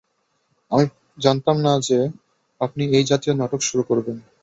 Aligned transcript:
আমি 0.71 0.85
জানতাম 1.19 1.57
না 1.57 1.73
যে, 1.79 1.99
আপনি 2.61 2.83
এই 2.97 3.03
জাতীয় 3.03 3.33
নাটক 3.35 3.61
শুরু 3.61 3.83
করবেন। 3.83 4.17